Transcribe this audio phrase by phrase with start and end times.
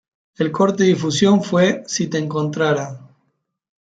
[0.35, 3.01] El corte difusión fue "Si te encontrara".